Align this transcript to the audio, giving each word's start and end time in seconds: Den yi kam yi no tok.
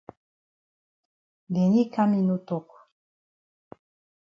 Den 1.53 1.71
yi 1.75 1.83
kam 1.93 2.11
yi 2.15 2.21
no 2.27 2.35
tok. 2.47 2.67